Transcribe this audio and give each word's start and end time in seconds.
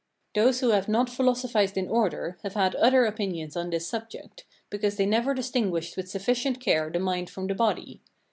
Those 0.33 0.61
who 0.61 0.69
have 0.69 0.87
not 0.89 1.11
philosophized 1.11 1.77
in 1.77 1.87
order 1.87 2.39
have 2.41 2.55
had 2.55 2.73
other 2.73 3.05
opinions 3.05 3.55
on 3.55 3.69
this 3.69 3.85
subject, 3.87 4.45
because 4.71 4.97
they 4.97 5.05
never 5.05 5.35
distinguished 5.35 5.95
with 5.95 6.09
sufficient 6.09 6.59
care 6.59 6.89
the 6.89 6.97
mind 6.97 7.29
from 7.29 7.45
the 7.45 7.53
body. 7.53 8.01